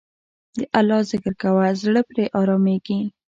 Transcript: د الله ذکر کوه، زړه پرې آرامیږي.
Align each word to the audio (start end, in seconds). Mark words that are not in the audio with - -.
د 0.57 0.57
الله 0.79 0.99
ذکر 1.11 1.33
کوه، 1.43 1.65
زړه 1.81 2.01
پرې 2.09 2.25
آرامیږي. 2.39 2.99